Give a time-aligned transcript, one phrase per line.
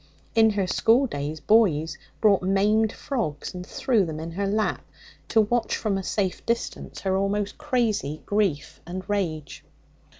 [0.33, 4.83] In her schooldays boys brought maimed frogs and threw them in her lap,
[5.27, 9.63] to watch, from a safe distance, her almost crazy grief and rage.